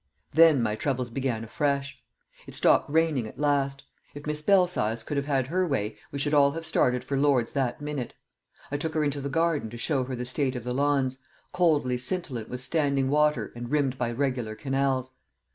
[0.33, 2.01] Then my troubles began afresh.
[2.47, 3.83] It stopped raining at last;
[4.15, 7.51] if Miss Belsize could have had her way we should all have started for Lord's
[7.51, 8.15] that minute.
[8.71, 11.19] I took her into the garden to show her the state of the lawns,
[11.53, 15.11] coldly scintillant with standing water and rimmed by regular canals.